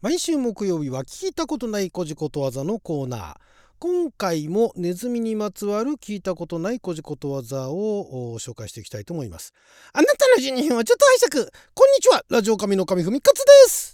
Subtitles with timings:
[0.00, 3.36] 毎週木曜日は聞いたことないこじことわざのコーナー。
[3.80, 9.52] 今回もネズミにまつわる聞いたことないこじことわざを紹介していきたいと思います。
[9.92, 11.50] あなたの12分はちょっと拝借。
[11.74, 12.24] こんにちは。
[12.30, 13.92] ラジオ神の神ふみかつです。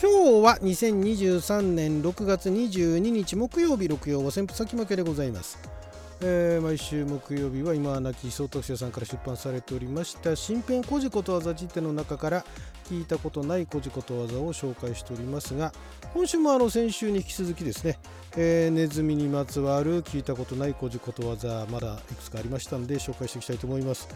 [0.00, 5.75] 今日は2023年6月22日木曜日六曜は旋風先負けでございます。
[6.22, 12.44] えー、毎週木曜日は今は亡き総特集さんから出版されておりました新編古事ことわざ辞典の中から
[12.88, 15.72] 聞いたことない古事ことわざを紹介しておりますが
[16.14, 17.98] 今週もあの先週に引き続きですね、
[18.36, 24.08] えー、ネズミにまつわる聞いたことない古事ことわざまだいくつかありましたので紹介していきたいと思います。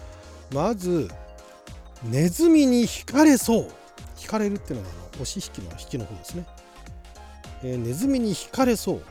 [0.54, 1.08] まず
[2.04, 3.68] ネズミに惹かれそう。
[4.16, 6.46] 惹かれるっていうのはあの押し引きの引きの方ですね、
[7.62, 9.02] えー、ネズミに惹かれそう。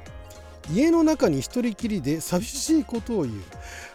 [0.74, 3.36] 家の中に一人きりで寂しいことを言う。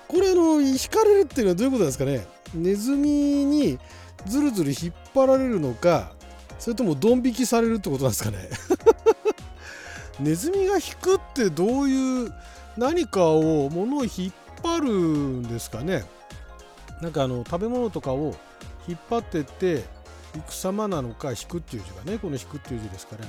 [0.08, 2.26] これあの引かれるっていうのはどういうことなんですかね？
[2.54, 3.78] ネズミに
[4.26, 6.12] ずるずる引っ張られるのか
[6.58, 8.48] それともドン引きされるってことなんですかね？
[10.20, 12.32] ネズミが引くってどういう
[12.76, 16.04] 何かを物を引っ張るんですかね？
[17.00, 18.34] なんかあの食べ物とかを
[18.86, 19.82] 引っ張ってって
[20.34, 23.24] 行く様なのか引くっていう字がねこの引くっていう字ですから。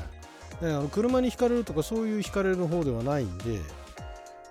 [0.62, 3.60] あの車にひかれるとかそういうひかれる方ではないんで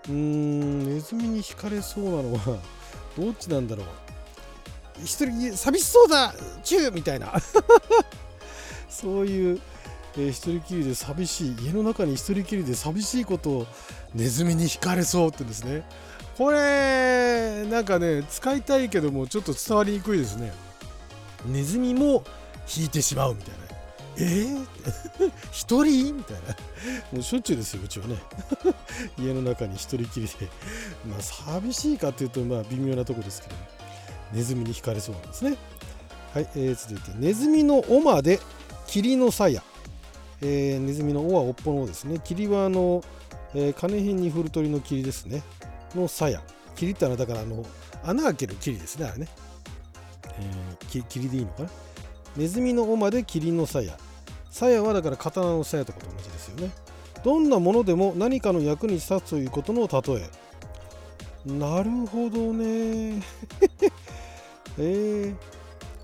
[0.09, 2.59] うーんネズミにひかれそうなのは
[3.17, 3.87] どっちなんだろう。
[5.03, 7.33] 一人寂しそうだチューみたいな。
[8.89, 9.61] そういう、
[10.17, 13.67] えー、一人きりで寂しい家の中に一人きりで寂しいことを
[14.15, 15.85] ネズミにひかれそうってですね。
[16.39, 20.53] これなんかね使いたいけどもちょっと伝わりにくいですね。
[21.47, 22.25] ネズミも
[22.77, 23.64] 引いてしまうみたいな。
[24.17, 24.67] えー、
[25.51, 26.17] 一人？
[26.17, 26.57] みたいな。
[27.13, 28.17] もうしょっちゅうですよ、うちはね。
[29.19, 30.49] 家の中に一人きりで。
[31.07, 33.55] まあ、寂しいかっていうと、まあ、微妙なところですけど、
[34.33, 35.57] ネズミに惹かれそうなんですね。
[36.33, 38.41] はい、えー、続いて、ネズミの尾まで
[38.87, 39.63] 霧の鞘。
[40.43, 42.21] えー、ネズミの尾は尾っぽの尾ですね。
[42.23, 43.03] 霧はあの、
[43.55, 45.43] えー、金辺に振る鳥の霧ですね。
[45.95, 46.41] の鞘。
[46.77, 47.65] 霧ってのはだからあの、
[48.05, 49.29] 穴開ける霧ですね、あれね。
[50.39, 51.69] えー、霧でいいのかな？
[52.37, 53.97] ネズミの尾まで霧の鞘。
[54.51, 56.71] 鞘はだから刀の鞘とかと同じですよね。
[57.25, 60.31] どんなものでも何かの役に立つということの例え。
[61.47, 63.23] なるほどね。
[64.79, 65.35] えー、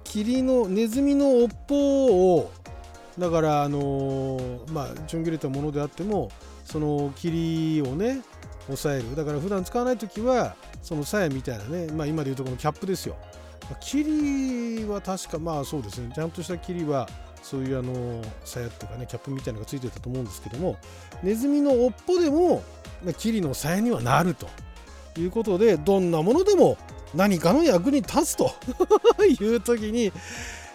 [0.04, 2.50] 霧のネズミの尾っぽを
[3.18, 6.30] だからあのー、まあちょん切れたものであっても
[6.64, 8.22] その霧をね
[8.66, 9.16] 抑える。
[9.16, 13.16] だから普段使わない時はその鞘みたいなねまあ今でいうとこのキャップですよ。
[13.81, 16.10] 霧は確かまあそうですね。
[16.14, 17.08] ちゃんとした霧は
[17.42, 20.76] そういうあの鞘っていうかねキャップみたいなのがついてたと思うんですけども
[21.22, 22.62] ネズミの尾っぽでも
[23.19, 24.48] 霧の鞘にはなると
[25.19, 26.76] いうことでどんなものでも
[27.14, 28.53] 何かの役に立つと
[29.25, 30.12] いう時に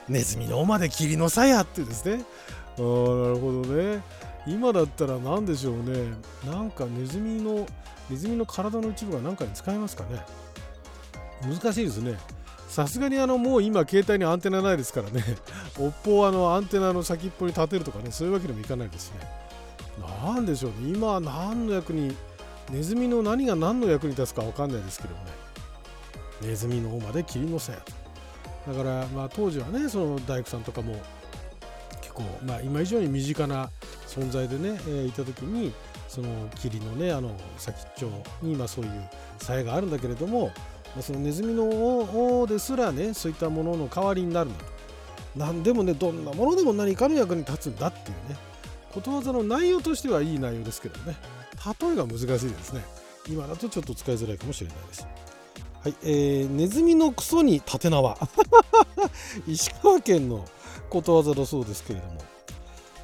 [0.10, 2.14] ネズミの尾まで霧の鞘ってですね。
[2.14, 2.20] あな
[2.78, 4.04] るほどね。
[4.46, 6.14] 今だったら何でしょうね。
[6.46, 7.66] なんかネズミの
[8.10, 10.24] ネズミの体の一部が何かに使えますかね。
[11.44, 12.18] 難しいですね。
[12.76, 15.24] さすがにあのもう今携帯にアンテナないですからね、
[15.80, 19.20] おっぽをあのアンテナの先っぽに立てるとかね、そういうわけにもいかないですね。
[20.26, 22.14] なんでしょうね、今は何の役に、
[22.70, 25.32] ネズミの何が何の役に立つか分かんないですけどもね、
[26.42, 27.80] ネズミの方まで霧のせや。
[28.68, 31.02] だから、まあ、当時はね、その大工さんとかも
[32.02, 33.70] 結構、まあ、今以上に身近な
[34.06, 35.74] 存在でね、え、いた時に、
[36.10, 38.10] その霧のね、あの先っちょ
[38.42, 38.92] に、ま、そういう
[39.40, 40.52] 鞘があるんだけれども、
[41.02, 44.72] そのネズミの尾ですらねそういったものの代わりになるんだと
[45.36, 48.38] 何でもねどんなものでも何かの役に立つんだっていうね。
[48.94, 51.18] ことわざの内容としてはいい内容ですけどね。
[51.82, 52.82] 例えが難しいですね。
[53.28, 55.08] 今だとちょっと使いづらいかもしれないです。
[55.84, 58.18] はい、えー、ネズミのクソに縦縄。
[59.46, 60.46] 石川県の
[60.90, 62.22] ことわざだそうですけれども。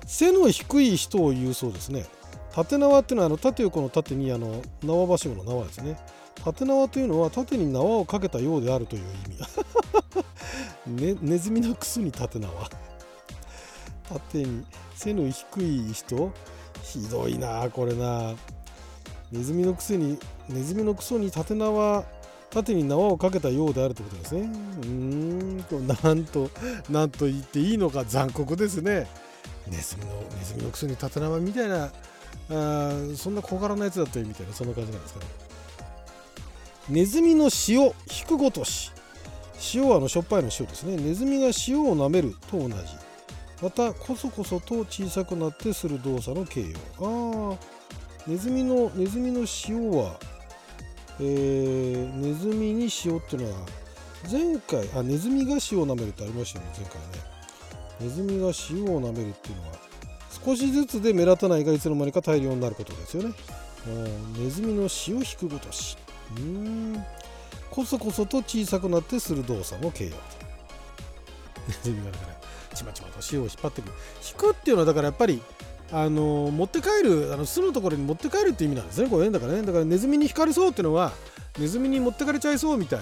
[0.06, 2.06] 背の低い人を言うそうですね。
[2.54, 5.98] 縦縄っていうのはあの縦横の縦にあの縄ばしごの縄ですね。
[6.36, 9.04] 縦縄というのは縦に縄をかけたようであるという
[10.88, 12.52] 意味、 ね、ネズミのくすに縦縄。
[14.10, 16.32] 縦に背の低い人。
[16.84, 18.34] ひどいなこれな。
[19.32, 20.20] ネズミのくせに
[20.50, 22.04] ネズミのクソに縦縄
[22.50, 24.42] 縦に縄をかけたようであるということですね。
[24.42, 26.50] うーんとなんと
[26.90, 29.08] なんと言っていいのか残酷ですね。
[29.68, 35.26] ネズミのネズミのクソに縦縄みたいなあそんな小柄なやつだったよみたいなそんな感じなんですかね。
[36.92, 37.94] ネズミの塩引
[38.28, 38.92] くごとし。
[39.74, 40.98] 塩はあのしょっぱいの塩ですね。
[40.98, 42.76] ネズミが塩を舐めると同じ。
[43.62, 46.60] またこそこそと小さくなってする動作の形
[47.00, 47.56] 容。
[47.56, 47.58] あ
[48.28, 50.20] ネズミのネズミの塩は、
[51.22, 53.66] えー、ネズミに塩っていうのは
[54.30, 57.08] 前回あネズミが塩を舐めるってありましたよね前回ね。
[58.02, 59.78] ネズミが塩を舐めるっていうのは
[60.46, 63.34] 少しずつで目立たないがいつの間にか大量になることですよね。
[64.38, 65.96] ネズミの塩引くごとし。
[66.38, 67.06] うん。
[67.70, 70.18] こそこそと小さくなってする動作の形容と
[71.68, 73.88] ネズミがだからちまちまと塩を引っ張ってく。
[73.88, 73.94] る
[74.30, 75.42] 引くっていうのはだからやっぱり
[75.92, 79.62] あの持って帰るあの巣のところに持って帰るっていう意味なんですねこれねだからね。
[79.62, 81.12] だからネズミに引かれそうっていうのは
[81.60, 83.00] ネズミに持ってかれちゃいそうみたい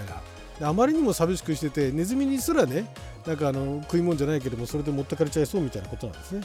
[0.60, 0.68] な。
[0.68, 2.94] あまりにも寂しくしててネズミにすらね
[3.26, 6.42] なんかあの食い物じゃないけどもそれで持ってかれちゃいそうみたいなことなんですね。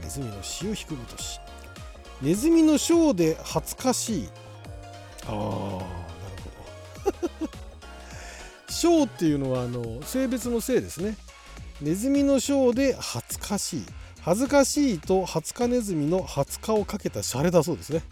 [0.00, 1.40] ネズミの死を引くごとし。
[2.20, 4.28] ネズミのショーで恥ずかしい。
[5.28, 6.11] ああ
[8.68, 11.16] ショーっていうのはあの性別の性ですね。
[11.80, 13.84] ネズミのショーで恥ずかしい。
[14.20, 18.02] 恥ずかしいとハツカネズミの20日をかけたシャレだそうですね。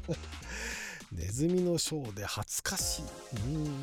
[1.12, 3.02] ネズミのショーで恥ずかしい。
[3.54, 3.82] うん。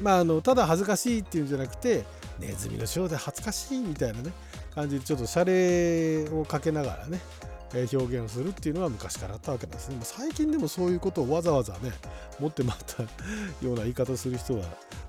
[0.00, 2.04] まああのただ恥ずかしいっていうんじゃなくて
[2.38, 4.32] ネズミのショーで恥ずかしいみたいなね
[4.74, 7.20] 感じでちょっとシャレをかけながらね
[7.72, 9.98] 表現するっていうのは昔からあったわけですね。
[10.02, 11.92] 最近でもそういうことをわざわざね
[12.38, 13.08] 持ってまったよ
[13.72, 14.64] うな言い方する人は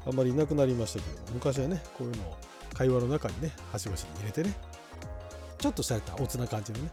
[0.05, 2.37] あんまりいなくなりましたけど昔はねこういうのを
[2.73, 4.53] 会話の中にね端々に入れてね
[5.57, 6.89] ちょっとされたおつな感じのね、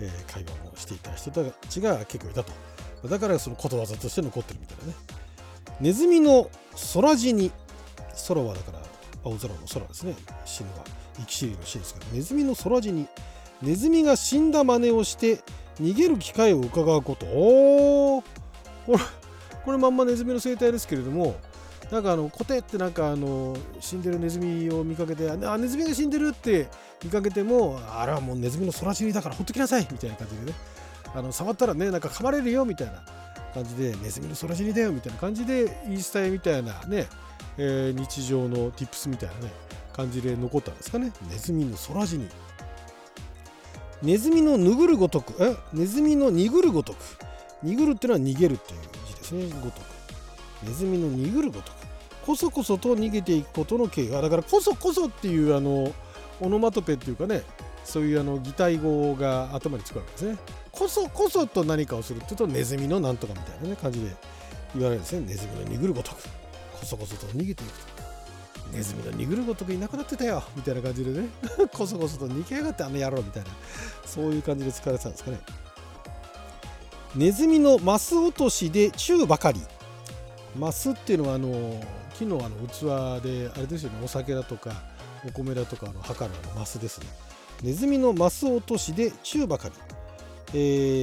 [0.00, 2.52] えー、会話をしていた人たちが結構いたと。
[3.08, 4.94] だからそのことわざとして残ってるみたいなね。
[5.80, 6.50] ネズミの
[6.94, 7.52] 空死に、
[8.26, 8.80] 空はだから
[9.24, 10.16] 青空の空ですね。
[10.44, 10.84] 死ぬは
[11.16, 13.06] 生き死にの死ですけど、ネズミの空死に、
[13.62, 15.40] ネズミが死んだ真似をして
[15.80, 17.26] 逃げる機会を伺うこと。
[17.26, 18.24] おー。
[18.86, 18.98] これ、
[19.64, 21.36] これまんまネズミの生態ですけれども、
[21.90, 26.68] なんかあのコテってなんかあの死んでるネズミを見かけてあネズミが死んでるって
[27.02, 30.52] 見かけてもあれはもうネズミの空死にだからほっときなさいみたいな感じでね。
[31.14, 33.02] あの触ったらねなんか噛まれるよみたいな
[33.54, 37.06] 感じでネズミの空死にだよみたいな感じで言い伝えみたいなね、
[37.56, 39.52] えー、日常の tips みたいなね
[39.94, 41.10] 感じで残ったんですかね。
[41.30, 42.28] ネズミの空死に
[44.02, 45.56] ネズミのぬぐるごとくえ？
[45.72, 46.96] ネズミのにぐるごとく。
[47.62, 49.48] にぐるってのは逃げるっていう字ですね。
[49.60, 49.84] ごとく。
[50.62, 51.74] ネズミのにぐるごとく。
[52.24, 55.92] こそこそと逃げていくことの経過だからこそこそっていうあの
[56.40, 57.42] オノマトペっていうかね
[57.84, 60.38] そういうあの擬態語が頭につくわけですね。
[60.70, 64.14] こそこそと何かをするっていうとネズミのなんとかみたいなね感じで
[64.74, 65.26] 言われるんですね。
[65.26, 66.22] ネズミのにぐるごとく。
[66.78, 68.07] こそこそと逃げていくと。
[68.72, 71.28] ネズミのにぐるごとくいなくなってたよみたいな感じでね。
[71.72, 73.50] こそこそと逃げやがってあの野郎みたいな。
[74.06, 75.40] そういう感じで使われてたんですかね。
[77.14, 79.60] ネズミのマス落としで中ばかり。
[80.56, 81.80] マスっていうのはあの
[82.18, 84.00] 木のあの器であれですよね。
[84.04, 84.72] お酒だとか
[85.26, 87.06] お米だとかの測るあのマスですね。
[87.62, 89.74] ネズミのマス落としで中ばかり、
[90.54, 90.56] え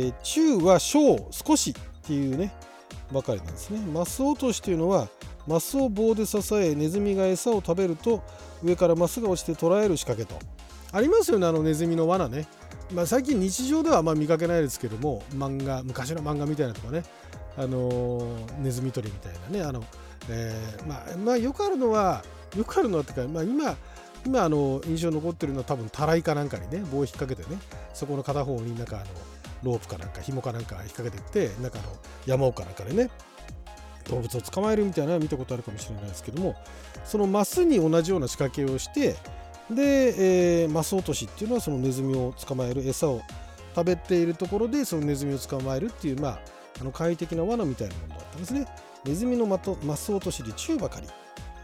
[0.09, 1.73] ー、中は小少しっ
[2.07, 2.53] ていうね
[3.11, 3.79] ばかりなんですね。
[3.79, 5.07] マス落としというのは
[5.47, 8.24] マスを棒で支えネズミが餌を食べると
[8.63, 10.44] 上からマスが落ちて捕らえる仕掛けと。
[10.92, 12.47] ありますよねあのネズミの罠ね。
[12.94, 17.03] まあ、最近日常ではあんま見かけないですけども漫画昔の漫画みたいなとかね。
[17.57, 19.63] あのネズミ捕りみたいなね。
[19.63, 19.83] あの、
[20.30, 22.24] えー、まあ、まあよくあるのは
[22.57, 23.77] よくあるのはっていうか、まあ、今
[24.25, 27.59] 今あの印象残ってるのは多分たらいかなんかにね棒を引っ掛けてね
[27.94, 29.06] そこの片方になんかあの
[29.63, 31.83] ロープかなんか紐かなんか引っ掛けてってなんかの
[32.25, 33.09] 山奥かなんかでね
[34.10, 36.56] 動物を捕まえるみたいなのは見たことあるかもしれないですけども
[37.04, 39.16] そのマスに同じような仕掛けをして
[39.69, 43.21] で、えー、マス落としっていうのはそのネズミを捕まえる餌を
[43.76, 46.40] 食べているところでそのネズミを捕まえるっていうまあ
[46.80, 48.68] あの快適な罠みたいなものだったんですね。
[49.06, 49.59] ネズミのマ
[49.95, 51.07] ス落としで中ばかり。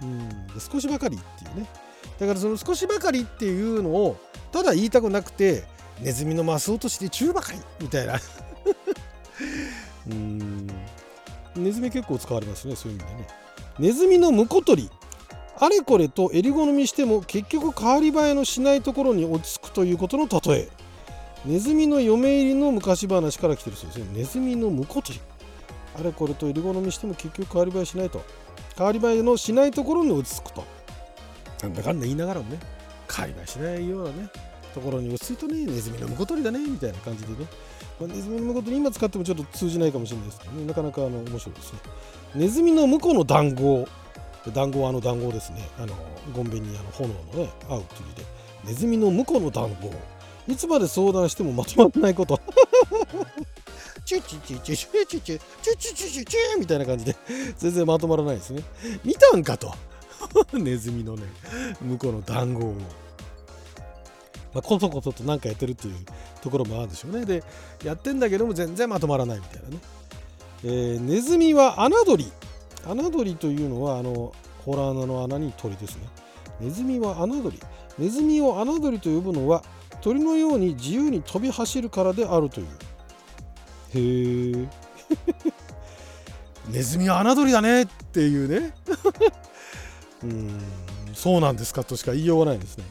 [0.01, 1.67] うんで少しばかりっていうね。
[2.19, 4.17] だからその少しばかりっていうのを
[4.51, 5.63] ただ言いたくなくて
[6.00, 8.19] ネズミのマス落としで中ばかりみたいな
[11.55, 13.27] ネズミ結構使われますねそういう意味でね。
[13.79, 14.89] ネズミのムコ取り。
[15.60, 20.70] あれこれと襟好みしても結局変わり映えのしないところに落ち着くということの例え。
[21.46, 24.05] ネズミの嫁入りの昔話から来てるそうですね。
[24.13, 25.22] ネズミの婿取り。
[26.00, 28.24] あれこれと襟好みしても結局変わり映えしないと。
[28.77, 30.63] 変わり映えのしないところに落ち着くと。
[31.63, 32.60] なんだかんだ言いながらもね。
[33.12, 34.29] 変わり映えしないようなね。
[34.74, 35.65] ところに落ち着いたね。
[35.65, 36.60] ネズミの婿取りだね。
[36.60, 37.46] みたいな感じでね、
[38.00, 41.79] まあ、ネズミの婿取り今使ってもちょっと通じないかもしれないですけどねなかなかあの面白いですね
[42.36, 43.88] ネズミの婿の談合
[44.53, 45.93] 談合はあの談合ですねあの
[46.33, 48.24] ゴンベにあの炎のね合うというで
[48.65, 49.91] ネズミの婿の談合
[50.48, 52.39] いつまで相談してもまとまらないこと。
[54.03, 57.15] チュッチュチュチュチュチュチュチュチュチュチュチュチュみたいな感じで
[57.57, 58.63] 全然まとまらないですね。
[59.05, 59.74] 見たんかと。
[60.53, 61.24] ネズミのね、
[61.81, 62.74] 向こうの談合を。
[64.53, 65.95] まあ、こそこそと何かやってるっていう
[66.41, 67.25] ところもあるでしょうね。
[67.25, 67.43] で、
[67.83, 69.77] やってんだけども全然まとまらないみたいなね。
[70.63, 72.31] えー、ネズミは穴取り。
[72.86, 74.33] 穴取りというのは、あの、
[74.65, 76.07] ホラー穴の穴に鳥ですね
[76.60, 77.60] ネズミは穴鳥
[77.98, 79.63] ネズミを穴鳥と呼ぶのは
[80.01, 82.67] 鳥のように自由に飛び走るからであるという
[83.93, 84.69] へえ
[86.69, 88.74] ネズミは穴鳥だねっていうね
[90.24, 90.62] うん
[91.13, 92.83] そうなんですかとしか言いようがないですね、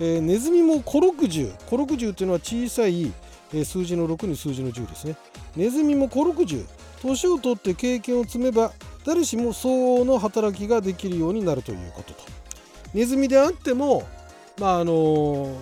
[0.00, 3.12] えー、ネズミもコロクジュコロクジュというのは小さい、
[3.52, 5.16] えー、数字の6に数字の10ですね。
[5.56, 6.66] ネズミもコロクジュ
[7.02, 8.72] 年を取って経験を積めば
[9.04, 12.22] 誰しも相応の働きができるようになるということと。
[12.94, 14.08] ネズミであっても
[14.58, 15.54] まああの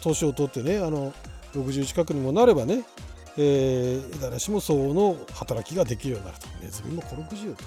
[0.00, 1.12] 年を取ってねあの
[1.54, 2.84] 60近くにもなればね、
[3.36, 6.48] えー、誰しも相応の働きができるようになると。
[6.60, 7.64] ネズミもコロクジュと。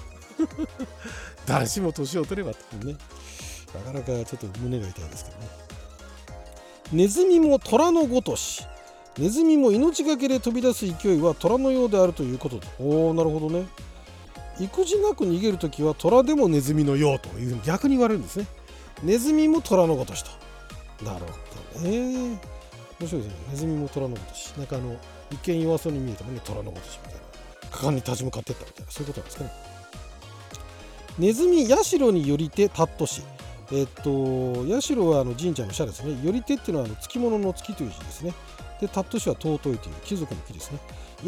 [1.46, 2.96] 誰しも年を取ればってね。
[3.74, 5.71] なかなかちょっと胸が痛いですけどね。
[6.90, 8.66] ネズミも虎のごとし
[9.18, 13.66] ネズミも命がけで飛び出す勢いは虎のようであるということおおなるほどね。
[14.60, 18.46] 育児なく逃げるときは虎でもネズミのようというふうに逆に言われるんですね。
[19.02, 20.30] ネズミも虎のごとしと。
[21.04, 22.38] なるほどね。
[23.00, 23.34] 面白いですね。
[23.50, 24.52] ネズミも虎のごとし。
[24.56, 24.96] なんかあの
[25.30, 27.20] 一見弱そうに見えてもね虎のごとしみたいな。
[27.70, 28.92] 果敢に立ち向かっていったみたいな。
[28.92, 29.50] そういうことなんですかね。
[31.18, 33.22] ネズミ社によりてたっとし
[33.72, 36.24] えっと社はあの神社の社ですね。
[36.24, 38.34] よりてっていうのはあの月物の月という字ですね。
[38.80, 40.78] でタット氏は尊いという貴族の木ですね。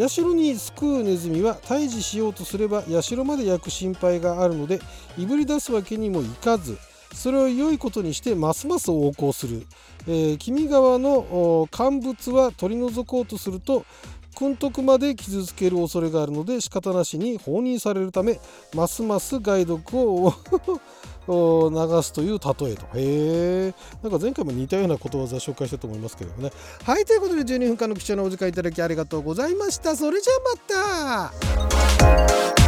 [0.08, 4.80] 社に救うネズミは退治しようとすれば社まで焼く心配があるので
[5.16, 6.76] いぶり出すわけにもいかず
[7.14, 9.64] それを良いことにしてますます横行する、
[10.08, 13.86] えー、君川の乾物は取り除こうとすると
[14.34, 18.40] 訓徳まで傷つける恐れがあるので仕方なしに放任されるため
[18.74, 20.34] ますます害毒を
[21.26, 22.86] 流すという例えと。
[22.94, 23.74] へえ。
[24.02, 26.50] なんか前回も似たようなことわざ紹介したと思いますけどもね。
[26.84, 29.96] はい、ということで12分間の貴重なお時間いただきありがとうございました。
[29.96, 31.32] それじゃあま
[32.58, 32.63] た